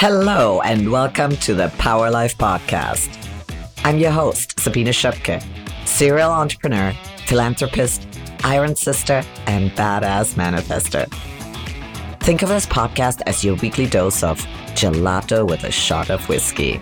Hello, 0.00 0.60
and 0.60 0.92
welcome 0.92 1.34
to 1.38 1.54
the 1.54 1.70
Power 1.70 2.08
Life 2.08 2.38
Podcast. 2.38 3.08
I'm 3.84 3.98
your 3.98 4.12
host, 4.12 4.60
Sabina 4.60 4.90
Schöpke, 4.90 5.42
serial 5.88 6.30
entrepreneur, 6.30 6.92
philanthropist, 7.26 8.06
iron 8.44 8.76
sister, 8.76 9.24
and 9.48 9.72
badass 9.72 10.34
manifester. 10.34 11.12
Think 12.20 12.42
of 12.42 12.48
this 12.48 12.64
podcast 12.64 13.22
as 13.26 13.42
your 13.42 13.56
weekly 13.56 13.86
dose 13.86 14.22
of 14.22 14.38
gelato 14.76 15.44
with 15.44 15.64
a 15.64 15.72
shot 15.72 16.10
of 16.10 16.28
whiskey, 16.28 16.80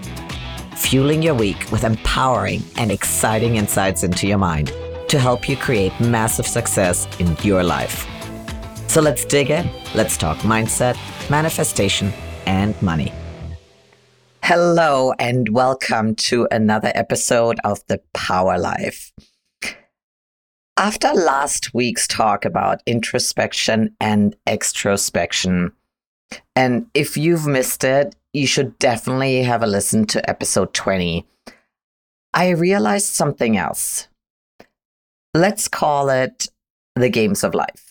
fueling 0.74 1.22
your 1.22 1.34
week 1.34 1.72
with 1.72 1.84
empowering 1.84 2.62
and 2.76 2.92
exciting 2.92 3.56
insights 3.56 4.04
into 4.04 4.26
your 4.26 4.36
mind 4.36 4.74
to 5.08 5.18
help 5.18 5.48
you 5.48 5.56
create 5.56 5.98
massive 6.00 6.46
success 6.46 7.08
in 7.18 7.34
your 7.42 7.64
life. 7.64 8.06
So 8.88 9.00
let's 9.00 9.24
dig 9.24 9.48
in. 9.48 9.70
Let's 9.94 10.18
talk 10.18 10.36
mindset, 10.40 10.98
manifestation, 11.30 12.12
and 12.46 12.80
money. 12.80 13.12
Hello, 14.42 15.12
and 15.18 15.48
welcome 15.48 16.14
to 16.14 16.46
another 16.50 16.92
episode 16.94 17.58
of 17.64 17.84
The 17.88 18.00
Power 18.14 18.58
Life. 18.58 19.12
After 20.76 21.12
last 21.12 21.74
week's 21.74 22.06
talk 22.06 22.44
about 22.44 22.82
introspection 22.86 23.96
and 24.00 24.36
extrospection, 24.46 25.72
and 26.54 26.86
if 26.94 27.16
you've 27.16 27.46
missed 27.46 27.82
it, 27.82 28.14
you 28.32 28.46
should 28.46 28.78
definitely 28.78 29.42
have 29.42 29.62
a 29.62 29.66
listen 29.66 30.06
to 30.06 30.30
episode 30.30 30.74
20. 30.74 31.26
I 32.34 32.50
realized 32.50 33.06
something 33.06 33.56
else. 33.56 34.08
Let's 35.34 35.68
call 35.68 36.10
it 36.10 36.48
the 36.94 37.08
games 37.08 37.42
of 37.42 37.54
life. 37.54 37.85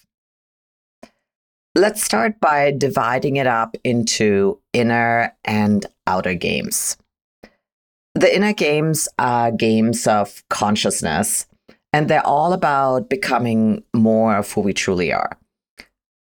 Let's 1.78 2.02
start 2.02 2.40
by 2.40 2.72
dividing 2.72 3.36
it 3.36 3.48
up 3.48 3.76
into 3.84 4.62
inner 4.72 5.36
and 5.44 5.86
outer 6.08 6.34
games. 6.34 6.96
The 8.14 8.34
inner 8.34 8.54
games 8.54 9.10
are 9.20 9.52
games 9.52 10.08
of 10.08 10.42
consciousness, 10.50 11.48
and 11.92 12.08
they're 12.08 12.26
all 12.26 12.54
about 12.54 13.10
becoming 13.10 13.84
more 13.94 14.38
of 14.38 14.50
who 14.54 14.62
we 14.62 14.72
truly 14.72 15.12
are. 15.12 15.38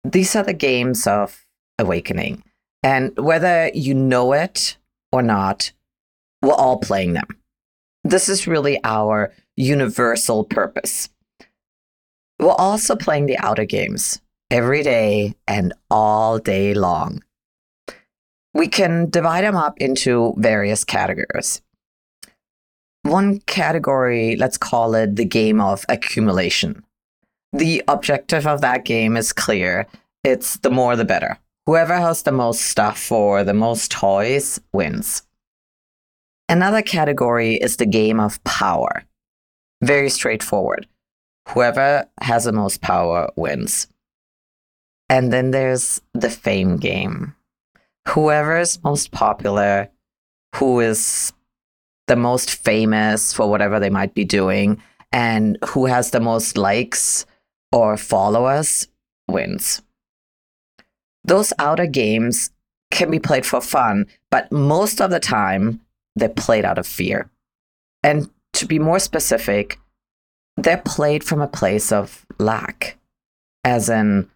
These 0.05 0.37
are 0.37 0.45
the 0.45 0.55
games 0.55 1.09
of 1.09 1.45
awakening. 1.81 2.45
And 2.85 3.19
whether 3.19 3.73
you 3.75 3.93
know 3.93 4.33
it 4.33 4.77
or 5.11 5.21
not, 5.21 5.73
we're 6.43 6.55
all 6.55 6.79
playing 6.79 7.15
them. 7.15 7.27
This 8.05 8.29
is 8.29 8.47
really 8.47 8.79
our 8.85 9.33
universal 9.57 10.45
purpose. 10.45 11.09
We're 12.39 12.53
also 12.53 12.95
playing 12.95 13.27
the 13.27 13.39
outer 13.39 13.65
games 13.65 14.21
every 14.51 14.83
day 14.83 15.35
and 15.47 15.73
all 15.91 16.39
day 16.39 16.75
long. 16.75 17.23
We 18.53 18.67
can 18.67 19.09
divide 19.11 19.45
them 19.45 19.57
up 19.57 19.79
into 19.79 20.35
various 20.37 20.85
categories. 20.85 21.63
One 23.03 23.41
category, 23.41 24.37
let's 24.37 24.59
call 24.59 24.95
it 24.95 25.17
the 25.17 25.25
game 25.25 25.61
of 25.61 25.87
accumulation. 25.89 26.85
The 27.53 27.83
objective 27.89 28.47
of 28.47 28.61
that 28.61 28.85
game 28.85 29.17
is 29.17 29.33
clear 29.33 29.87
it's 30.23 30.59
the 30.59 30.71
more 30.71 30.97
the 30.97 31.05
better. 31.05 31.39
Whoever 31.67 31.97
has 31.97 32.23
the 32.23 32.33
most 32.33 32.63
stuff 32.63 33.11
or 33.11 33.45
the 33.45 33.55
most 33.55 33.91
toys 33.91 34.61
wins. 34.73 35.23
Another 36.49 36.83
category 36.83 37.55
is 37.55 37.77
the 37.77 37.87
game 37.87 38.19
of 38.19 38.43
power. 38.45 39.05
Very 39.83 40.11
straightforward. 40.11 40.87
Whoever 41.49 42.07
has 42.21 42.45
the 42.45 42.53
most 42.53 42.81
power 42.81 43.31
wins. 43.37 43.87
And 45.11 45.33
then 45.33 45.51
there's 45.51 46.01
the 46.15 46.31
fame 46.31 46.77
game. 46.77 47.35
Whoever 48.09 48.57
is 48.57 48.83
most 48.85 49.11
popular, 49.11 49.91
who 50.55 50.79
is 50.79 51.33
the 52.07 52.15
most 52.15 52.51
famous 52.51 53.35
for 53.35 53.51
whatever 53.51 53.81
they 53.81 53.91
might 53.91 54.15
be 54.15 54.25
doing, 54.25 54.81
and 55.13 55.59
who 55.65 55.87
has 55.87 56.13
the 56.13 56.21
most 56.21 56.57
likes 56.57 57.27
or 57.73 57.97
followers 57.97 58.87
wins. 59.29 59.83
Those 61.25 61.53
outer 61.59 61.87
games 61.87 62.51
can 62.93 63.11
be 63.11 63.19
played 63.19 63.45
for 63.45 63.61
fun, 63.61 64.07
but 64.31 64.51
most 64.53 65.01
of 65.01 65.11
the 65.11 65.21
time 65.21 65.81
they're 66.15 66.29
played 66.29 66.65
out 66.65 66.79
of 66.79 66.87
fear. 66.87 67.29
And 68.05 68.31
to 68.55 68.67
be 68.67 68.79
more 68.79 69.01
specific, 69.01 69.79
they're 70.57 70.83
played 70.85 71.25
from 71.25 71.41
a 71.41 71.49
place 71.49 71.91
of 71.91 72.25
lack, 72.39 72.97
as 73.65 73.89
in, 73.89 74.31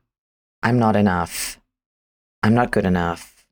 I'm 0.65 0.79
not 0.79 0.97
enough. 0.97 1.61
I'm 2.43 2.55
not 2.55 2.73
good 2.73 2.87
enough. 2.87 3.47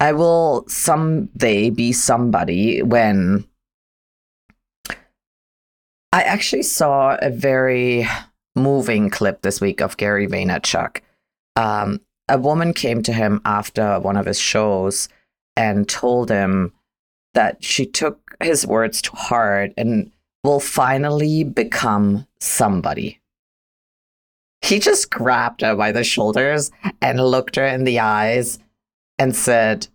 I 0.00 0.12
will 0.12 0.64
someday 0.66 1.70
be 1.70 1.92
somebody 1.92 2.82
when 2.82 3.44
I 6.12 6.22
actually 6.22 6.64
saw 6.64 7.16
a 7.20 7.30
very 7.30 8.08
moving 8.56 9.10
clip 9.10 9.42
this 9.42 9.60
week 9.60 9.80
of 9.80 9.96
Gary 9.98 10.26
Vaynerchuk. 10.26 11.00
Um, 11.56 12.00
a 12.28 12.38
woman 12.38 12.72
came 12.72 13.02
to 13.02 13.12
him 13.12 13.40
after 13.44 14.00
one 14.00 14.16
of 14.16 14.26
his 14.26 14.40
shows 14.40 15.08
and 15.56 15.88
told 15.88 16.30
him 16.30 16.72
that 17.34 17.62
she 17.62 17.86
took 17.86 18.36
his 18.42 18.66
words 18.66 19.02
to 19.02 19.10
heart 19.12 19.72
and 19.76 20.10
will 20.42 20.60
finally 20.60 21.44
become 21.44 22.26
somebody 22.40 23.21
he 24.62 24.78
just 24.78 25.10
grabbed 25.10 25.60
her 25.60 25.74
by 25.74 25.92
the 25.92 26.04
shoulders 26.04 26.70
and 27.00 27.20
looked 27.20 27.56
her 27.56 27.66
in 27.66 27.84
the 27.84 28.00
eyes 28.00 28.58
and 29.18 29.34
said, 29.34 29.88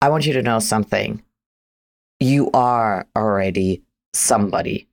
I 0.00 0.08
want 0.08 0.26
you 0.26 0.32
to 0.34 0.42
know 0.42 0.58
something. 0.58 1.22
You 2.20 2.50
are 2.52 3.06
already 3.16 3.82
somebody. 4.12 4.88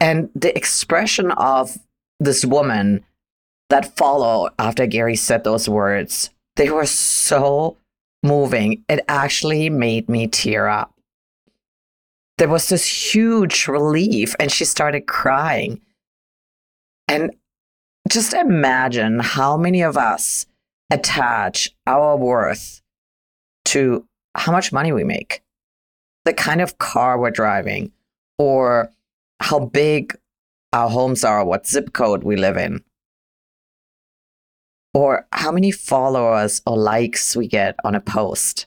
And 0.00 0.30
the 0.34 0.56
expression 0.56 1.30
of 1.30 1.78
this 2.20 2.44
woman 2.44 3.04
that 3.70 3.96
followed 3.96 4.52
after 4.58 4.86
Gary 4.86 5.16
said 5.16 5.44
those 5.44 5.68
words, 5.68 6.30
they 6.56 6.70
were 6.70 6.86
so 6.86 7.76
moving. 8.22 8.84
It 8.88 9.04
actually 9.08 9.70
made 9.70 10.08
me 10.08 10.26
tear 10.26 10.68
up. 10.68 10.92
There 12.38 12.48
was 12.48 12.68
this 12.68 13.14
huge 13.14 13.66
relief, 13.66 14.34
and 14.38 14.52
she 14.52 14.66
started 14.66 15.06
crying. 15.06 15.80
And 17.08 17.36
just 18.08 18.34
imagine 18.34 19.20
how 19.20 19.56
many 19.56 19.82
of 19.82 19.96
us 19.96 20.46
attach 20.90 21.74
our 21.86 22.16
worth 22.16 22.82
to 23.66 24.06
how 24.34 24.52
much 24.52 24.72
money 24.72 24.92
we 24.92 25.04
make, 25.04 25.42
the 26.24 26.34
kind 26.34 26.60
of 26.60 26.78
car 26.78 27.18
we're 27.18 27.30
driving, 27.30 27.92
or 28.38 28.90
how 29.40 29.58
big 29.58 30.16
our 30.72 30.88
homes 30.88 31.24
are, 31.24 31.44
what 31.44 31.66
zip 31.66 31.92
code 31.92 32.22
we 32.22 32.36
live 32.36 32.56
in, 32.56 32.84
or 34.94 35.26
how 35.32 35.50
many 35.50 35.70
followers 35.70 36.62
or 36.66 36.76
likes 36.76 37.36
we 37.36 37.46
get 37.46 37.76
on 37.84 37.94
a 37.94 38.00
post. 38.00 38.66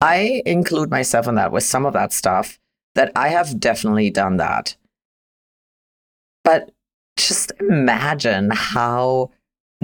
I 0.00 0.42
include 0.46 0.90
myself 0.90 1.28
in 1.28 1.34
that 1.34 1.52
with 1.52 1.64
some 1.64 1.84
of 1.84 1.92
that 1.92 2.12
stuff 2.12 2.58
that 2.94 3.12
I 3.14 3.28
have 3.28 3.60
definitely 3.60 4.10
done 4.10 4.38
that. 4.38 4.76
But 6.44 6.70
just 7.16 7.52
imagine 7.60 8.50
how 8.50 9.30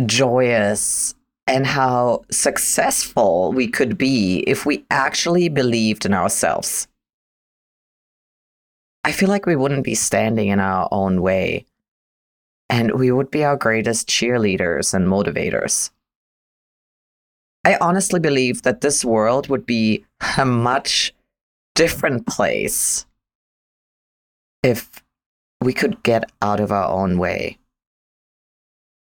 joyous 0.05 1.15
and 1.47 1.67
how 1.67 2.25
successful 2.31 3.53
we 3.53 3.69
could 3.69 3.97
be 3.97 4.41
if 4.47 4.67
we 4.67 4.85
actually 4.91 5.49
believed 5.49 6.05
in 6.05 6.13
ourselves. 6.13 6.89
I 9.05 9.13
feel 9.13 9.29
like 9.29 9.47
we 9.47 9.55
wouldn't 9.55 9.85
be 9.85 9.95
standing 9.95 10.49
in 10.49 10.59
our 10.59 10.89
own 10.91 11.23
way, 11.23 11.65
and 12.69 12.99
we 12.99 13.13
would 13.13 13.31
be 13.31 13.45
our 13.45 13.57
greatest 13.57 14.09
cheerleaders 14.09 14.93
and 14.93 15.07
motivators. 15.07 15.91
I 17.65 17.77
honestly 17.81 18.19
believe 18.19 18.63
that 18.63 18.81
this 18.81 19.05
world 19.05 19.49
would 19.49 19.67
be 19.67 20.05
a 20.39 20.45
much 20.45 21.15
different 21.77 22.27
place 22.27 23.07
if 24.63 25.05
we 25.67 25.73
could 25.73 26.01
get 26.05 26.31
out 26.41 26.61
of 26.61 26.71
our 26.71 26.89
own 26.89 27.19
way. 27.19 27.59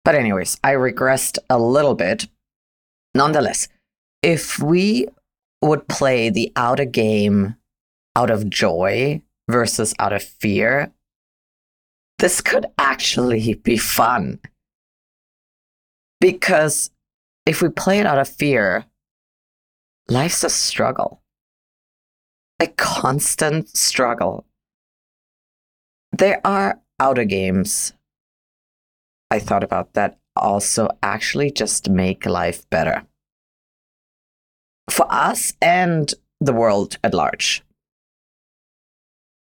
But, 0.04 0.16
anyways, 0.16 0.58
I 0.64 0.72
regressed 0.72 1.38
a 1.48 1.56
little 1.56 1.94
bit. 1.94 2.26
Nonetheless, 3.14 3.68
if 4.20 4.58
we 4.58 5.06
would 5.62 5.86
play 5.86 6.28
the 6.28 6.52
outer 6.56 6.86
game 6.86 7.54
out 8.16 8.30
of 8.30 8.50
joy 8.50 9.22
versus 9.48 9.94
out 10.00 10.12
of 10.12 10.24
fear, 10.24 10.90
this 12.18 12.40
could 12.40 12.66
actually 12.78 13.54
be 13.54 13.76
fun. 13.76 14.40
Because 16.20 16.90
if 17.46 17.62
we 17.62 17.68
play 17.68 18.00
it 18.00 18.06
out 18.06 18.18
of 18.18 18.28
fear, 18.28 18.86
life's 20.08 20.42
a 20.42 20.50
struggle, 20.50 21.22
a 22.58 22.66
constant 22.66 23.68
struggle. 23.68 24.46
There 26.20 26.42
are 26.44 26.78
outer 27.00 27.24
games. 27.24 27.94
I 29.30 29.38
thought 29.38 29.64
about 29.64 29.94
that 29.94 30.18
also 30.36 30.90
actually 31.02 31.50
just 31.50 31.88
make 31.88 32.26
life 32.26 32.68
better 32.68 33.06
for 34.90 35.06
us 35.08 35.54
and 35.62 36.12
the 36.42 36.52
world 36.52 36.98
at 37.02 37.14
large. 37.14 37.62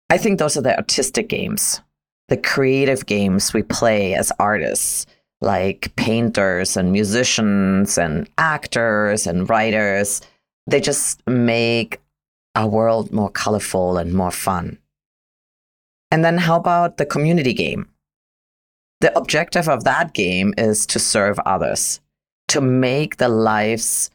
I 0.10 0.18
think 0.18 0.38
those 0.38 0.57
are 0.57 0.62
the 0.62 0.75
artistic 0.75 1.30
games, 1.30 1.80
the 2.27 2.36
creative 2.36 3.06
games 3.06 3.54
we 3.54 3.63
play 3.63 4.13
as 4.13 4.33
artists, 4.38 5.06
like 5.39 5.95
painters 5.95 6.75
and 6.75 6.92
musicians 6.92 7.98
and 7.98 8.30
actors 8.38 9.27
and 9.27 9.50
writers. 9.50 10.22
They 10.68 10.81
just 10.81 11.25
make 11.25 12.01
our 12.54 12.68
world 12.68 13.13
more 13.13 13.30
colorful 13.30 13.98
and 13.98 14.13
more 14.13 14.31
fun. 14.31 14.77
And 16.16 16.24
then, 16.24 16.38
how 16.38 16.56
about 16.56 16.96
the 16.96 17.06
community 17.06 17.54
game? 17.54 17.90
The 19.02 19.14
objective 19.18 19.68
of 19.68 19.84
that 19.84 20.14
game 20.14 20.54
is 20.58 20.86
to 20.86 20.98
serve 20.98 21.38
others, 21.40 22.00
to 22.48 22.62
make 22.62 23.18
the 23.18 23.28
lives 23.28 24.12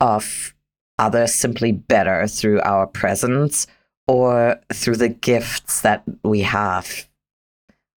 of 0.00 0.52
others 0.98 1.32
simply 1.32 1.70
better 1.70 2.26
through 2.26 2.60
our 2.62 2.88
presence 2.88 3.68
or 4.08 4.58
through 4.72 4.96
the 4.96 5.08
gifts 5.08 5.82
that 5.82 6.02
we 6.24 6.40
have 6.40 7.08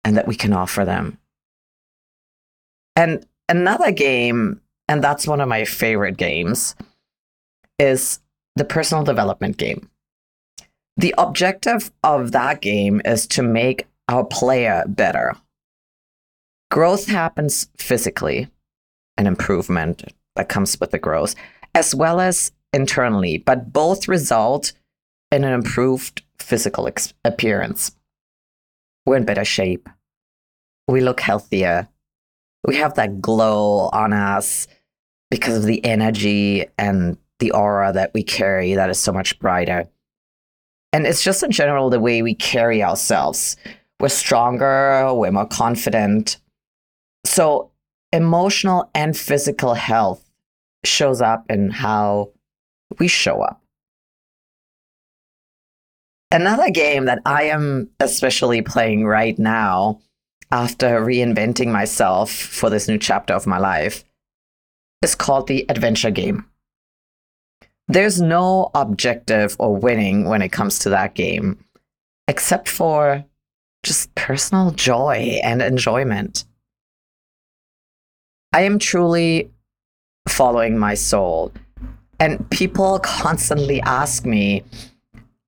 and 0.03 0.17
that 0.17 0.27
we 0.27 0.35
can 0.35 0.53
offer 0.53 0.85
them. 0.85 1.17
And 2.97 3.25
another 3.49 3.93
game, 3.93 4.63
and 4.89 5.01
that's 5.01 5.29
one 5.29 5.41
of 5.41 5.49
my 5.49 5.65
favorite 5.65 6.17
games, 6.17 6.75
is 7.79 8.19
the 8.57 8.65
personal 8.65 9.05
development 9.05 9.59
game. 9.59 9.89
The 10.97 11.15
objective 11.19 11.91
of 12.03 12.33
that 12.33 12.61
game 12.61 13.03
is 13.05 13.27
to 13.29 13.43
make 13.43 13.87
our 14.09 14.25
player 14.25 14.85
better. 14.87 15.35
Growth 16.71 17.07
happens 17.07 17.69
physically, 17.77 18.49
an 19.17 19.27
improvement 19.27 20.05
that 20.37 20.49
comes 20.49 20.79
with 20.81 20.91
the 20.91 20.99
growth, 20.99 21.35
as 21.75 21.95
well 21.95 22.21
as 22.21 22.53
internally, 22.73 23.39
but 23.39 23.73
both 23.73 24.09
result 24.09 24.73
in 25.31 25.45
an 25.45 25.53
improved 25.53 26.23
physical 26.39 26.87
ex- 26.87 27.15
appearance. 27.25 27.93
We're 29.07 29.17
in 29.17 29.25
better 29.25 29.45
shape. 29.45 29.89
We 30.89 31.01
look 31.01 31.21
healthier. 31.21 31.89
We 32.67 32.77
have 32.77 32.95
that 32.95 33.21
glow 33.21 33.91
on 33.93 34.13
us 34.13 34.67
because 35.31 35.57
of 35.57 35.65
the 35.65 35.85
energy 35.85 36.67
and 36.79 37.19
the 37.41 37.51
aura 37.51 37.93
that 37.93 38.13
we 38.15 38.23
carry 38.23 38.75
that 38.75 38.91
is 38.91 38.99
so 38.99 39.13
much 39.13 39.39
brighter. 39.39 39.89
And 40.95 41.09
it's 41.09 41.25
just 41.25 41.43
in 41.43 41.51
general 41.51 41.91
the 41.91 41.99
way 41.99 42.23
we 42.23 42.37
carry 42.37 42.81
ourselves. 42.81 43.57
We're 43.99 44.09
stronger, 44.09 45.13
we're 45.13 45.33
more 45.33 45.45
confident. 45.45 46.37
So, 47.27 47.73
emotional 48.13 48.89
and 48.95 49.17
physical 49.17 49.75
health 49.75 50.25
shows 50.85 51.21
up 51.21 51.51
in 51.51 51.73
how 51.73 52.31
we 53.01 53.09
show 53.09 53.41
up. 53.43 53.61
Another 56.31 56.71
game 56.71 57.07
that 57.07 57.19
I 57.27 57.45
am 57.45 57.91
especially 57.99 58.63
playing 58.63 59.05
right 59.05 59.37
now 59.37 60.01
after 60.53 61.01
reinventing 61.01 61.73
myself 61.73 62.31
for 62.31 62.71
this 62.71 62.87
new 62.87 62.99
chapter 62.99 63.35
of 63.35 63.49
my 63.49 63.59
life 63.59 64.05
is 65.03 65.17
called 65.17 65.49
the 65.49 65.69
adventure 65.69 66.13
game. 66.13 66.45
There's 67.89 68.21
no 68.21 68.71
objective 68.75 69.57
or 69.59 69.77
winning 69.77 70.29
when 70.29 70.43
it 70.43 70.51
comes 70.51 70.79
to 70.81 70.91
that 70.91 71.15
game, 71.15 71.65
except 72.29 72.69
for 72.69 73.25
just 73.83 74.15
personal 74.15 74.71
joy 74.71 75.39
and 75.43 75.61
enjoyment. 75.61 76.45
I 78.53 78.63
am 78.63 78.79
truly 78.79 79.51
following 80.29 80.79
my 80.79 80.95
soul 80.95 81.53
and 82.19 82.49
people 82.51 82.99
constantly 83.01 83.81
ask 83.83 84.25
me 84.25 84.63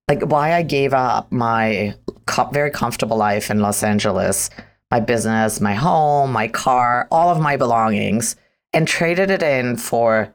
like 0.08 0.22
why 0.22 0.52
I 0.52 0.62
gave 0.62 0.92
up 0.92 1.30
my 1.32 1.94
co- 2.26 2.50
very 2.52 2.70
comfortable 2.70 3.16
life 3.16 3.50
in 3.50 3.60
Los 3.60 3.82
Angeles, 3.82 4.50
my 4.90 5.00
business, 5.00 5.60
my 5.60 5.74
home, 5.74 6.32
my 6.32 6.48
car, 6.48 7.08
all 7.10 7.30
of 7.30 7.40
my 7.40 7.56
belongings, 7.56 8.36
and 8.72 8.86
traded 8.86 9.30
it 9.30 9.42
in 9.42 9.76
for 9.76 10.34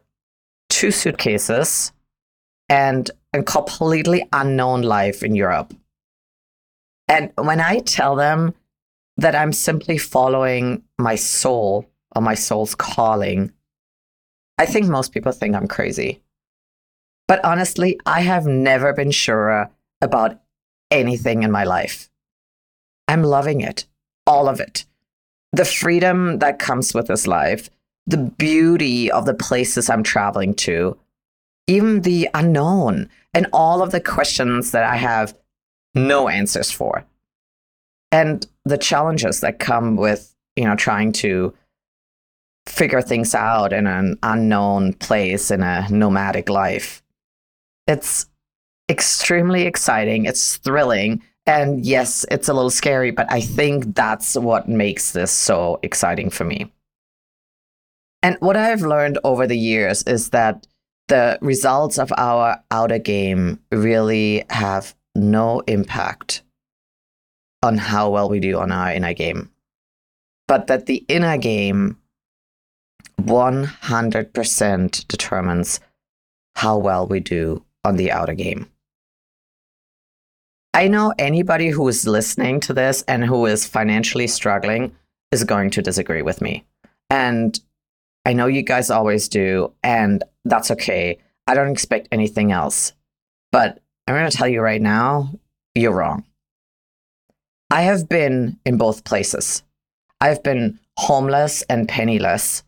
two 0.81 0.89
suitcases 0.89 1.91
and 2.67 3.11
a 3.33 3.43
completely 3.43 4.27
unknown 4.33 4.81
life 4.81 5.21
in 5.21 5.35
Europe. 5.35 5.75
And 7.07 7.31
when 7.35 7.59
I 7.59 7.81
tell 7.81 8.15
them 8.15 8.55
that 9.17 9.35
I'm 9.35 9.53
simply 9.53 9.99
following 9.99 10.81
my 10.97 11.13
soul 11.13 11.85
or 12.15 12.23
my 12.23 12.33
soul's 12.33 12.73
calling, 12.73 13.51
I 14.57 14.65
think 14.65 14.87
most 14.87 15.11
people 15.11 15.31
think 15.31 15.55
I'm 15.55 15.67
crazy. 15.67 16.23
But 17.27 17.45
honestly, 17.45 17.99
I 18.07 18.21
have 18.21 18.47
never 18.47 18.91
been 18.91 19.11
surer 19.11 19.69
about 20.01 20.41
anything 20.89 21.43
in 21.43 21.51
my 21.51 21.63
life. 21.63 22.09
I'm 23.07 23.21
loving 23.21 23.61
it, 23.61 23.85
all 24.25 24.49
of 24.49 24.59
it. 24.59 24.85
The 25.53 25.65
freedom 25.65 26.39
that 26.39 26.57
comes 26.57 26.95
with 26.95 27.05
this 27.05 27.27
life, 27.27 27.69
the 28.07 28.18
beauty 28.18 29.12
of 29.12 29.25
the 29.25 29.33
places 29.33 29.89
I'm 29.89 30.03
traveling 30.03 30.53
to, 30.56 30.98
even 31.68 32.01
the 32.01 32.30
unknown, 32.33 33.09
and 33.33 33.48
all 33.53 33.81
of 33.81 33.92
the 33.92 34.01
questions 34.01 34.71
that 34.71 34.83
I 34.83 34.95
have 34.98 35.36
no 35.95 36.27
answers 36.27 36.71
for. 36.71 37.06
And 38.12 38.45
the 38.65 38.77
challenges 38.77 39.39
that 39.39 39.59
come 39.59 39.95
with, 39.95 40.36
you 40.56 40.65
know, 40.65 40.75
trying 40.75 41.12
to 41.13 41.53
figure 42.68 43.01
things 43.01 43.33
out 43.33 43.74
in 43.74 43.88
an 43.88 44.18
unknown 44.24 44.94
place 44.94 45.51
in 45.51 45.63
a 45.63 45.88
nomadic 45.89 46.50
life. 46.50 47.01
It's 47.88 48.27
extremely 48.89 49.63
exciting, 49.63 50.25
it's 50.25 50.57
thrilling, 50.57 51.24
and 51.45 51.83
yes, 51.83 52.25
it's 52.30 52.50
a 52.50 52.53
little 52.53 52.69
scary, 52.69 53.12
but 53.12 53.31
I 53.31 53.42
think 53.42 53.95
that's 53.95 54.36
what 54.36 54.69
makes 54.69 55.12
this 55.12 55.31
so 55.31 55.80
exciting 55.81 56.30
for 56.30 56.44
me. 56.44 56.71
And 58.23 58.38
what 58.39 58.56
I've 58.56 58.81
learned 58.81 59.18
over 59.23 59.47
the 59.47 59.57
years 59.57 60.03
is 60.03 60.29
that 60.29 60.68
the 61.07 61.38
results 61.41 61.97
of 61.97 62.13
our 62.18 62.63
outer 62.69 63.00
game 63.00 63.59
really 63.71 64.45
have 64.50 64.95
no 65.15 65.62
impact 65.62 66.44
on 67.63 67.77
how 67.77 68.09
well 68.09 68.29
we 68.29 68.39
do 68.39 68.57
on 68.59 68.71
our 68.71 68.91
inner 68.91 69.13
game. 69.13 69.50
But 70.48 70.67
that 70.67 70.86
the 70.86 71.05
inner 71.07 71.38
game 71.38 71.98
100% 73.22 75.07
determines 75.07 75.79
how 76.55 76.77
well 76.77 77.07
we 77.07 77.19
do 77.19 77.63
on 77.84 77.95
the 77.95 78.12
outer 78.12 78.34
game. 78.34 78.67
I 80.74 80.88
know 80.88 81.13
anybody 81.19 81.69
who 81.69 81.88
is 81.88 82.07
listening 82.07 82.60
to 82.62 82.74
this 82.74 83.03
and 83.07 83.25
who 83.25 83.45
is 83.45 83.67
financially 83.67 84.27
struggling 84.27 84.95
is 85.31 85.43
going 85.43 85.69
to 85.72 85.81
disagree 85.81 86.22
with 86.22 86.41
me. 86.41 86.65
And 87.10 87.60
I 88.25 88.33
know 88.33 88.47
you 88.47 88.61
guys 88.61 88.89
always 88.89 89.27
do, 89.27 89.73
and 89.83 90.23
that's 90.45 90.71
okay. 90.71 91.17
I 91.47 91.53
don't 91.53 91.71
expect 91.71 92.07
anything 92.11 92.51
else. 92.51 92.93
But 93.51 93.81
I'm 94.07 94.15
going 94.15 94.29
to 94.29 94.35
tell 94.35 94.47
you 94.47 94.61
right 94.61 94.81
now, 94.81 95.33
you're 95.75 95.93
wrong. 95.93 96.23
I 97.69 97.83
have 97.83 98.09
been 98.09 98.59
in 98.65 98.77
both 98.77 99.03
places. 99.03 99.63
I've 100.19 100.43
been 100.43 100.79
homeless 100.97 101.63
and 101.63 101.87
penniless 101.87 102.63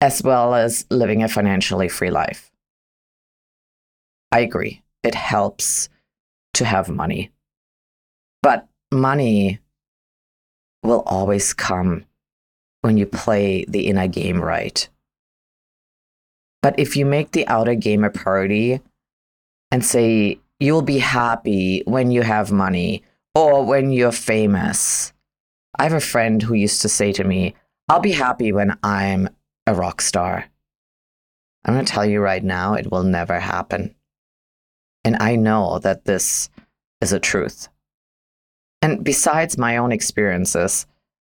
as 0.00 0.22
well 0.22 0.54
as 0.54 0.84
living 0.90 1.22
a 1.22 1.28
financially 1.28 1.88
free 1.88 2.10
life. 2.10 2.50
I 4.32 4.40
agree. 4.40 4.82
It 5.02 5.14
helps 5.14 5.88
to 6.54 6.64
have 6.64 6.88
money. 6.88 7.30
But 8.42 8.66
money 8.90 9.60
will 10.82 11.02
always 11.06 11.54
come 11.54 12.04
when 12.82 12.98
you 12.98 13.06
play 13.06 13.64
the 13.66 13.86
inner 13.86 14.06
game 14.06 14.40
right. 14.40 14.88
But 16.62 16.78
if 16.78 16.96
you 16.96 17.06
make 17.06 17.32
the 17.32 17.46
outer 17.48 17.74
game 17.74 18.04
a 18.04 18.10
priority 18.10 18.80
and 19.70 19.84
say 19.84 20.38
you'll 20.60 20.82
be 20.82 20.98
happy 20.98 21.82
when 21.86 22.10
you 22.10 22.22
have 22.22 22.52
money 22.52 23.02
or 23.34 23.64
when 23.64 23.90
you're 23.90 24.12
famous, 24.12 25.12
I 25.78 25.84
have 25.84 25.92
a 25.92 26.00
friend 26.00 26.42
who 26.42 26.54
used 26.54 26.82
to 26.82 26.88
say 26.88 27.12
to 27.12 27.24
me, 27.24 27.54
I'll 27.88 28.00
be 28.00 28.12
happy 28.12 28.52
when 28.52 28.78
I'm 28.82 29.28
a 29.66 29.74
rock 29.74 30.00
star. 30.00 30.44
I'm 31.64 31.74
going 31.74 31.84
to 31.84 31.92
tell 31.92 32.06
you 32.06 32.20
right 32.20 32.42
now, 32.42 32.74
it 32.74 32.90
will 32.90 33.04
never 33.04 33.38
happen. 33.40 33.94
And 35.04 35.16
I 35.20 35.36
know 35.36 35.78
that 35.80 36.04
this 36.04 36.48
is 37.00 37.12
a 37.12 37.20
truth. 37.20 37.68
And 38.80 39.04
besides 39.04 39.58
my 39.58 39.76
own 39.76 39.92
experiences, 39.92 40.86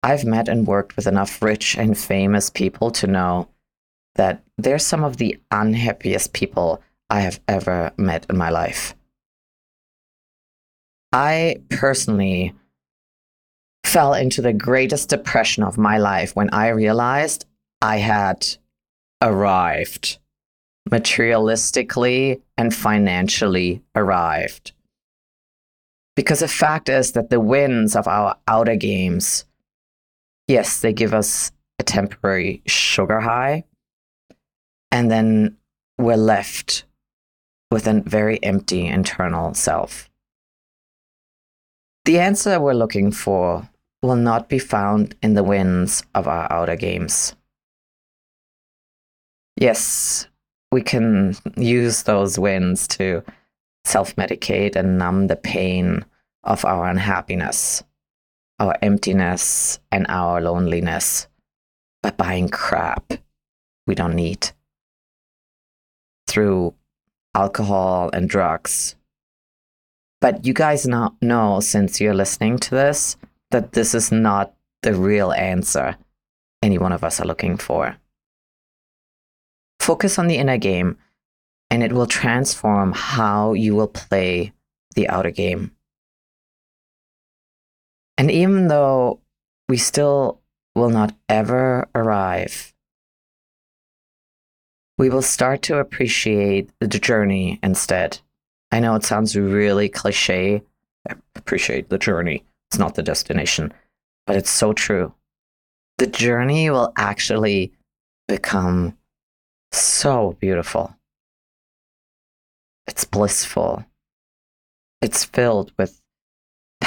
I've 0.07 0.25
met 0.25 0.47
and 0.47 0.69
worked 0.69 0.95
with 0.95 1.09
enough 1.09 1.43
rich 1.43 1.77
and 1.77 1.99
famous 1.99 2.49
people 2.49 2.93
to 2.93 3.09
know 3.09 3.49
that 4.15 4.41
they're 4.57 4.79
some 4.79 5.03
of 5.03 5.17
the 5.17 5.37
unhappiest 5.51 6.33
people 6.33 6.81
I 7.11 7.23
have 7.23 7.41
ever 7.49 7.91
met 7.97 8.25
in 8.31 8.37
my 8.37 8.51
life. 8.51 8.95
I 11.13 11.57
personally 11.71 12.55
fell 13.83 14.15
into 14.15 14.43
the 14.43 14.53
greatest 14.53 15.09
depression 15.09 15.65
of 15.65 15.77
my 15.77 15.99
life 15.99 16.37
when 16.37 16.51
I 16.51 16.69
realized 16.69 17.45
I 17.83 17.97
had 17.97 18.47
arrived, 19.21 20.19
materialistically 20.89 22.43
and 22.57 22.73
financially 22.73 23.83
arrived. 23.97 24.71
Because 26.15 26.39
the 26.39 26.49
fact 26.49 26.89
is 26.89 27.11
that 27.13 27.29
the 27.31 27.41
wins 27.41 27.97
of 27.97 28.07
our 28.07 28.37
outer 28.47 28.77
games, 28.77 29.47
yes, 30.49 30.81
they 30.81 30.93
give 30.93 31.15
us 31.15 31.53
a 31.79 31.83
temporary 31.83 32.63
sugar 32.67 33.21
high. 33.21 33.65
And 34.91 35.11
then 35.11 35.57
we're 35.99 36.17
left 36.17 36.85
with 37.71 37.87
a 37.87 38.01
very 38.01 38.43
empty 38.43 38.87
internal 38.87 39.55
self. 39.55 40.09
The 42.05 42.21
answer 42.21 42.61
we're 42.61 42.75
looking 42.75 43.11
for 43.11 43.69
will 44.03 44.17
not 44.17 44.49
be 44.49 44.59
found 44.59 45.17
in 45.23 45.35
the 45.35 45.43
wins 45.43 46.05
of 46.15 46.29
our 46.29 46.51
outer 46.53 46.77
games. 46.77 47.35
Yes, 49.57 50.29
we 50.71 50.83
can 50.83 51.35
use 51.57 52.05
those 52.05 52.39
wins 52.39 52.87
to 52.89 53.25
self 53.85 54.15
medicate 54.17 54.77
and 54.77 54.99
numb 54.99 55.27
the 55.27 55.37
pain 55.37 56.05
of 56.45 56.65
our 56.65 56.87
unhappiness, 56.87 57.83
our 58.59 58.77
emptiness, 58.83 59.81
and 59.93 60.07
our 60.09 60.41
loneliness 60.41 61.29
by 62.03 62.11
buying 62.11 62.49
crap 62.49 63.13
we 63.87 63.95
don't 63.95 64.15
need 64.15 64.51
through 66.27 66.75
alcohol 67.35 68.11
and 68.13 68.29
drugs. 68.29 68.97
But 70.21 70.45
you 70.45 70.53
guys 70.53 70.87
not 70.87 71.15
know, 71.23 71.61
since 71.61 72.01
you're 72.01 72.15
listening 72.15 72.59
to 72.59 72.71
this, 72.71 73.17
that 73.51 73.73
this 73.73 73.95
is 73.95 74.11
not 74.11 74.55
the 74.83 74.95
real 74.95 75.33
answer 75.33 75.97
any 76.63 76.79
one 76.79 76.93
of 76.93 77.05
us 77.05 77.21
are 77.21 77.27
looking 77.27 77.57
for. 77.57 77.97
Focus 79.79 80.19
on 80.19 80.27
the 80.27 80.37
inner 80.37 80.59
game, 80.59 80.99
and 81.71 81.83
it 81.83 81.93
will 81.93 82.07
transform 82.07 82.93
how 82.93 83.53
you 83.53 83.77
will 83.77 83.89
play 83.89 84.53
the 84.95 85.09
outer 85.09 85.31
game. 85.31 85.71
And 88.19 88.31
even 88.31 88.69
though 88.69 89.21
we 89.69 89.77
still 89.77 90.41
will 90.75 90.91
not 90.91 91.15
ever 91.29 91.89
arrive, 91.95 92.75
we 94.99 95.11
will 95.11 95.23
start 95.23 95.63
to 95.63 95.79
appreciate 95.79 96.71
the 96.81 96.89
journey 96.89 97.59
instead. 97.63 98.19
I 98.73 98.81
know 98.81 98.95
it 98.95 99.05
sounds 99.05 99.37
really 99.37 99.89
cliche. 99.89 100.63
Appreciate 101.35 101.89
the 101.89 101.99
journey. 101.99 102.45
It's 102.71 102.79
not 102.79 102.95
the 102.95 103.03
destination, 103.03 103.73
but 104.27 104.37
it's 104.37 104.51
so 104.51 104.73
true. 104.73 105.15
The 105.99 106.07
journey 106.07 106.71
will 106.71 106.93
actually 106.97 107.73
become 108.29 108.97
so 109.73 110.37
beautiful. 110.41 110.97
It's 112.87 113.05
blissful. 113.05 113.85
It's 115.03 115.25
filled 115.25 115.73
with 115.79 116.01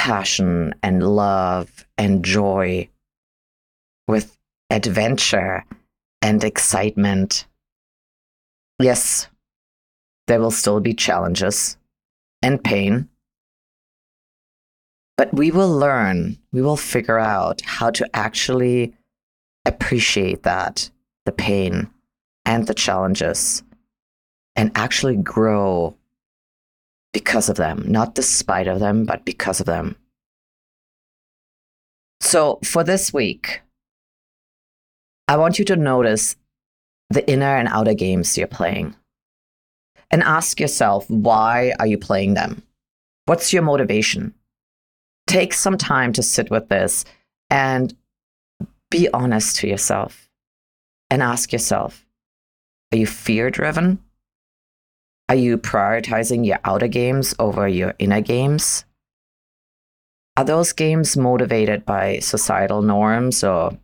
passion 0.00 0.74
and 0.82 1.02
love 1.02 1.84
and 1.98 2.24
joy, 2.24 2.88
with 4.08 4.38
adventure 4.70 5.62
and 6.22 6.42
excitement. 6.42 7.46
Yes, 8.78 9.28
there 10.26 10.40
will 10.40 10.50
still 10.50 10.80
be 10.80 10.94
challenges 10.94 11.76
and 12.40 12.64
pain, 12.64 13.10
but 15.18 15.34
we 15.34 15.50
will 15.50 15.70
learn, 15.70 16.38
we 16.50 16.62
will 16.62 16.78
figure 16.78 17.18
out 17.18 17.60
how 17.60 17.90
to 17.90 18.08
actually 18.16 18.94
appreciate 19.66 20.44
that, 20.44 20.90
the 21.26 21.32
pain 21.32 21.90
and 22.46 22.66
the 22.66 22.72
challenges, 22.72 23.62
and 24.56 24.72
actually 24.74 25.16
grow 25.16 25.94
because 27.12 27.48
of 27.48 27.56
them, 27.56 27.84
not 27.86 28.14
despite 28.14 28.68
of 28.68 28.80
them, 28.80 29.04
but 29.04 29.24
because 29.24 29.60
of 29.60 29.66
them. 29.66 29.96
So 32.20 32.60
for 32.64 32.84
this 32.84 33.12
week, 33.12 33.62
I 35.26 35.36
want 35.36 35.58
you 35.58 35.64
to 35.66 35.76
notice 35.76 36.36
the 37.08 37.28
inner 37.28 37.56
and 37.56 37.68
outer 37.68 37.94
games 37.94 38.36
you're 38.38 38.46
playing. 38.46 38.94
And 40.12 40.22
ask 40.24 40.58
yourself, 40.58 41.08
why 41.08 41.72
are 41.78 41.86
you 41.86 41.96
playing 41.96 42.34
them? 42.34 42.64
What's 43.26 43.52
your 43.52 43.62
motivation? 43.62 44.34
Take 45.28 45.54
some 45.54 45.78
time 45.78 46.12
to 46.14 46.22
sit 46.22 46.50
with 46.50 46.68
this 46.68 47.04
and 47.48 47.94
be 48.90 49.08
honest 49.14 49.56
to 49.56 49.68
yourself 49.68 50.28
and 51.10 51.22
ask 51.22 51.52
yourself, 51.52 52.04
are 52.92 52.98
you 52.98 53.06
fear 53.06 53.50
driven? 53.50 54.02
Are 55.30 55.36
you 55.36 55.56
prioritizing 55.58 56.44
your 56.44 56.58
outer 56.64 56.88
games 56.88 57.36
over 57.38 57.68
your 57.68 57.94
inner 58.00 58.20
games? 58.20 58.84
Are 60.36 60.42
those 60.44 60.72
games 60.72 61.16
motivated 61.16 61.86
by 61.86 62.18
societal 62.18 62.82
norms 62.82 63.44
or 63.44 63.78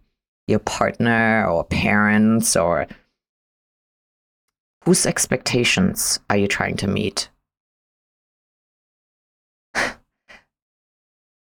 your 0.49 0.59
partner 0.59 1.47
or 1.49 1.62
parents 1.62 2.57
or 2.57 2.88
whose 4.85 5.07
expectations 5.07 6.19
are 6.29 6.37
you 6.37 6.49
trying 6.49 6.76
to 6.79 6.88
meet? 6.88 7.29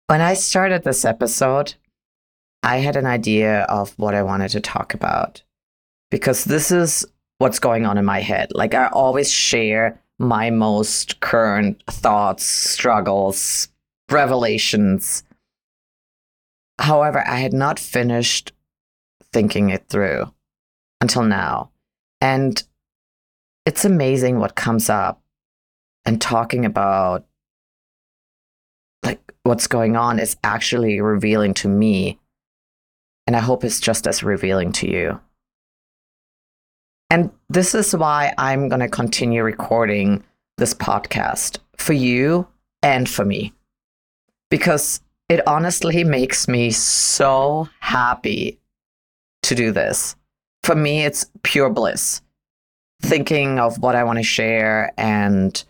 when 0.09 0.21
I 0.21 0.35
started 0.35 0.83
this 0.83 1.05
episode, 1.05 1.75
I 2.65 2.79
had 2.79 2.97
an 2.97 3.07
idea 3.07 3.61
of 3.69 3.97
what 4.01 4.17
I 4.17 4.25
wanted 4.25 4.49
to 4.49 4.61
talk 4.61 4.95
about 4.95 5.45
because 6.11 6.43
this 6.43 6.73
is 6.73 7.07
what's 7.39 7.59
going 7.59 7.87
on 7.87 7.99
in 7.99 8.05
my 8.05 8.21
head. 8.21 8.53
Like 8.55 8.75
I 8.75 8.87
always 8.89 9.31
share 9.31 10.01
my 10.19 10.51
most 10.51 11.21
current 11.21 11.83
thoughts, 11.87 12.45
struggles, 12.45 13.69
revelations. 14.11 15.25
However, 16.79 17.23
I 17.27 17.37
had 17.37 17.53
not 17.53 17.79
finished 17.79 18.53
thinking 19.33 19.71
it 19.71 19.89
through 19.89 20.33
until 21.01 21.23
now. 21.23 21.71
And 22.21 22.63
it's 23.67 23.85
amazing 23.85 24.39
what 24.39 24.55
comes 24.55 24.89
up 24.89 25.21
and 26.05 26.21
talking 26.21 26.65
about 26.65 27.27
like 29.03 29.21
what's 29.43 29.67
going 29.67 29.97
on 29.97 30.19
is 30.19 30.37
actually 30.43 31.01
revealing 31.01 31.53
to 31.55 31.69
me. 31.69 32.19
And 33.27 33.37
I 33.37 33.41
hope 33.41 33.65
it's 33.65 33.81
just 33.81 34.07
as 34.07 34.23
revealing 34.23 34.73
to 34.73 34.91
you. 34.91 35.21
And 37.11 37.31
this 37.49 37.75
is 37.75 37.95
why 37.95 38.35
I'm 38.39 38.69
going 38.69 38.81
to 38.81 38.89
continue 38.89 39.43
recording 39.43 40.25
this 40.59 40.75
podcast 40.75 41.59
for 41.77 41.93
you 41.93 42.47
and 42.83 43.09
for 43.09 43.25
me. 43.25 43.53
Because 44.51 45.01
it 45.29 45.47
honestly 45.47 46.05
makes 46.05 46.49
me 46.49 46.71
so 46.71 47.69
happy 47.81 48.59
to 49.43 49.55
do 49.55 49.73
this. 49.73 50.17
For 50.63 50.75
me, 50.75 51.05
it's 51.05 51.31
pure 51.43 51.71
bliss. 51.71 52.23
Thinking 53.03 53.59
of 53.59 53.79
what 53.79 53.95
I 53.95 54.05
want 54.05 54.19
to 54.19 54.25
share, 54.25 54.93
and 54.97 55.63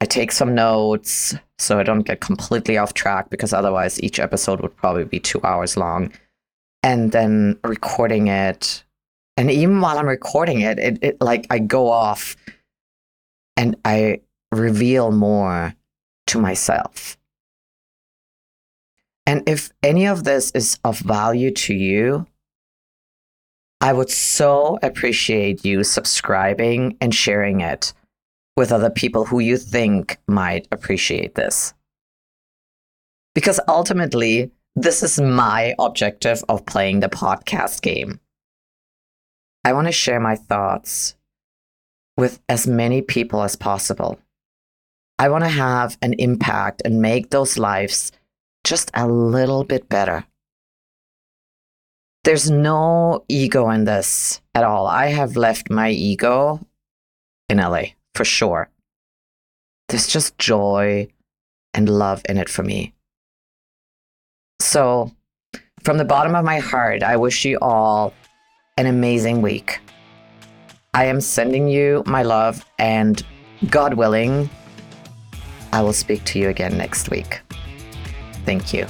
I 0.00 0.04
take 0.04 0.32
some 0.32 0.54
notes 0.54 1.34
so 1.58 1.78
I 1.78 1.82
don't 1.82 2.02
get 2.02 2.20
completely 2.20 2.76
off 2.76 2.94
track 2.94 3.30
because 3.30 3.52
otherwise, 3.52 4.02
each 4.02 4.18
episode 4.18 4.60
would 4.60 4.76
probably 4.76 5.04
be 5.04 5.20
two 5.20 5.40
hours 5.44 5.76
long. 5.76 6.12
And 6.82 7.12
then 7.12 7.58
recording 7.64 8.28
it 8.28 8.84
and 9.38 9.52
even 9.52 9.80
while 9.80 9.98
I'm 9.98 10.08
recording 10.08 10.62
it, 10.62 10.80
it, 10.80 10.98
it 11.00 11.20
like 11.20 11.46
I 11.48 11.60
go 11.60 11.88
off 11.88 12.36
and 13.56 13.76
I 13.84 14.20
reveal 14.50 15.12
more 15.12 15.74
to 16.26 16.40
myself. 16.40 17.16
And 19.26 19.48
if 19.48 19.70
any 19.80 20.08
of 20.08 20.24
this 20.24 20.50
is 20.50 20.80
of 20.82 20.98
value 20.98 21.52
to 21.52 21.74
you, 21.74 22.26
I 23.80 23.92
would 23.92 24.10
so 24.10 24.80
appreciate 24.82 25.64
you 25.64 25.84
subscribing 25.84 26.96
and 27.00 27.14
sharing 27.14 27.60
it 27.60 27.92
with 28.56 28.72
other 28.72 28.90
people 28.90 29.24
who 29.24 29.38
you 29.38 29.56
think 29.56 30.18
might 30.26 30.66
appreciate 30.72 31.36
this. 31.36 31.74
Because 33.36 33.60
ultimately, 33.68 34.50
this 34.74 35.04
is 35.04 35.20
my 35.20 35.76
objective 35.78 36.42
of 36.48 36.66
playing 36.66 36.98
the 37.00 37.08
podcast 37.08 37.82
game. 37.82 38.18
I 39.64 39.72
want 39.72 39.86
to 39.86 39.92
share 39.92 40.20
my 40.20 40.36
thoughts 40.36 41.14
with 42.16 42.40
as 42.48 42.66
many 42.66 43.02
people 43.02 43.42
as 43.42 43.56
possible. 43.56 44.18
I 45.18 45.28
want 45.28 45.44
to 45.44 45.50
have 45.50 45.98
an 46.02 46.14
impact 46.14 46.82
and 46.84 47.02
make 47.02 47.30
those 47.30 47.58
lives 47.58 48.12
just 48.64 48.90
a 48.94 49.08
little 49.08 49.64
bit 49.64 49.88
better. 49.88 50.24
There's 52.24 52.50
no 52.50 53.24
ego 53.28 53.70
in 53.70 53.84
this 53.84 54.40
at 54.54 54.64
all. 54.64 54.86
I 54.86 55.06
have 55.06 55.36
left 55.36 55.70
my 55.70 55.90
ego 55.90 56.60
in 57.48 57.58
LA 57.58 57.94
for 58.14 58.24
sure. 58.24 58.68
There's 59.88 60.06
just 60.06 60.38
joy 60.38 61.08
and 61.72 61.88
love 61.88 62.22
in 62.28 62.36
it 62.36 62.48
for 62.48 62.62
me. 62.62 62.92
So, 64.60 65.12
from 65.82 65.98
the 65.98 66.04
bottom 66.04 66.34
of 66.34 66.44
my 66.44 66.58
heart, 66.58 67.02
I 67.02 67.16
wish 67.16 67.44
you 67.44 67.58
all 67.62 68.12
an 68.78 68.86
amazing 68.86 69.42
week. 69.42 69.80
I 70.94 71.06
am 71.06 71.20
sending 71.20 71.66
you 71.66 72.04
my 72.06 72.22
love, 72.22 72.64
and 72.78 73.20
God 73.70 73.94
willing, 73.94 74.48
I 75.72 75.82
will 75.82 75.92
speak 75.92 76.22
to 76.26 76.38
you 76.38 76.48
again 76.48 76.78
next 76.78 77.10
week. 77.10 77.40
Thank 78.46 78.72
you. 78.72 78.86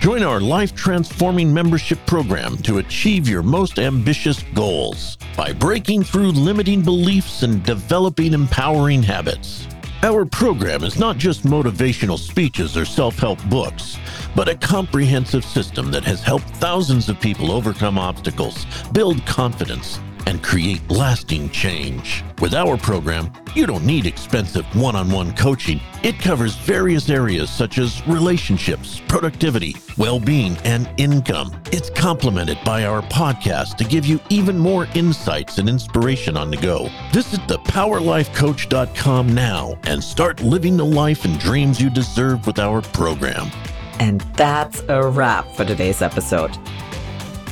Join 0.00 0.22
our 0.22 0.40
life 0.40 0.74
transforming 0.74 1.52
membership 1.52 1.98
program 2.06 2.56
to 2.58 2.78
achieve 2.78 3.28
your 3.28 3.42
most 3.42 3.78
ambitious 3.78 4.42
goals 4.54 5.18
by 5.36 5.52
breaking 5.52 6.04
through 6.04 6.32
limiting 6.32 6.80
beliefs 6.80 7.42
and 7.42 7.62
developing 7.62 8.32
empowering 8.32 9.02
habits. 9.02 9.68
Our 10.02 10.24
program 10.24 10.82
is 10.82 10.98
not 10.98 11.18
just 11.18 11.44
motivational 11.44 12.18
speeches 12.18 12.74
or 12.74 12.86
self 12.86 13.18
help 13.18 13.42
books, 13.50 13.98
but 14.36 14.48
a 14.48 14.54
comprehensive 14.54 15.44
system 15.44 15.90
that 15.90 16.04
has 16.04 16.22
helped 16.22 16.48
thousands 16.50 17.08
of 17.08 17.18
people 17.18 17.50
overcome 17.50 17.98
obstacles, 17.98 18.66
build 18.92 19.24
confidence, 19.24 19.98
and 20.26 20.42
create 20.42 20.88
lasting 20.90 21.48
change. 21.50 22.22
With 22.40 22.52
our 22.52 22.76
program, 22.76 23.32
you 23.54 23.64
don't 23.66 23.86
need 23.86 24.06
expensive 24.06 24.66
one 24.76 24.94
on 24.94 25.10
one 25.10 25.34
coaching. 25.34 25.80
It 26.02 26.18
covers 26.18 26.56
various 26.56 27.08
areas 27.08 27.48
such 27.48 27.78
as 27.78 28.06
relationships, 28.06 29.00
productivity, 29.08 29.76
well 29.96 30.20
being, 30.20 30.56
and 30.64 30.90
income. 30.98 31.56
It's 31.72 31.88
complemented 31.88 32.58
by 32.64 32.84
our 32.84 33.02
podcast 33.02 33.76
to 33.76 33.84
give 33.84 34.04
you 34.04 34.20
even 34.28 34.58
more 34.58 34.86
insights 34.94 35.58
and 35.58 35.68
inspiration 35.68 36.36
on 36.36 36.50
the 36.50 36.58
go. 36.58 36.90
Visit 37.12 37.40
thepowerlifecoach.com 37.42 39.34
now 39.34 39.78
and 39.84 40.02
start 40.02 40.42
living 40.42 40.76
the 40.76 40.84
life 40.84 41.24
and 41.24 41.38
dreams 41.38 41.80
you 41.80 41.88
deserve 41.88 42.46
with 42.46 42.58
our 42.58 42.82
program. 42.82 43.50
And 43.98 44.20
that's 44.36 44.82
a 44.88 45.06
wrap 45.08 45.50
for 45.54 45.64
today's 45.64 46.02
episode. 46.02 46.56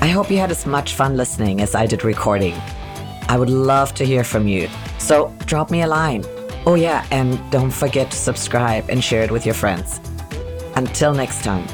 I 0.01 0.09
hope 0.09 0.31
you 0.31 0.39
had 0.39 0.51
as 0.51 0.67
much 0.67 0.95
fun 0.95 1.17
listening 1.17 1.61
as 1.61 1.75
I 1.75 1.87
did 1.87 2.05
recording. 2.05 2.55
I 3.29 3.39
would 3.39 3.51
love 3.51 3.95
to 3.95 4.05
hear 4.05 4.23
from 4.23 4.47
you, 4.47 4.69
so 4.99 5.35
drop 5.47 5.71
me 5.71 5.83
a 5.83 5.87
line. 5.87 6.25
Oh, 6.67 6.75
yeah, 6.75 7.07
and 7.11 7.39
don't 7.51 7.71
forget 7.71 8.11
to 8.11 8.17
subscribe 8.17 8.89
and 8.91 9.03
share 9.03 9.23
it 9.23 9.31
with 9.31 9.47
your 9.47 9.55
friends. 9.55 10.01
Until 10.77 11.15
next 11.15 11.43
time, 11.43 11.67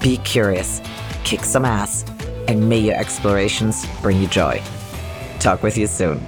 be 0.00 0.18
curious, 0.18 0.80
kick 1.24 1.44
some 1.44 1.64
ass, 1.64 2.04
and 2.48 2.68
may 2.68 2.78
your 2.78 2.96
explorations 2.96 3.86
bring 4.02 4.20
you 4.20 4.26
joy. 4.28 4.62
Talk 5.38 5.62
with 5.62 5.78
you 5.78 5.86
soon. 5.86 6.20